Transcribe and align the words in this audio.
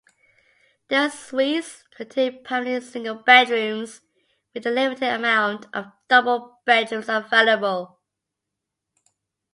The 0.87 1.09
suites 1.11 1.83
contain 1.95 2.43
primarily 2.43 2.81
single 2.83 3.17
bedrooms, 3.21 4.01
with 4.51 4.65
a 4.65 4.71
limited 4.71 5.13
amount 5.13 5.67
of 5.75 5.91
double 6.07 6.59
bedrooms 6.65 7.05
available. 7.07 7.99